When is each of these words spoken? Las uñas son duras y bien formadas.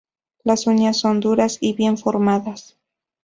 Las 0.43 0.65
uñas 0.65 0.97
son 0.97 1.19
duras 1.19 1.59
y 1.61 1.73
bien 1.73 1.95
formadas. 1.95 2.75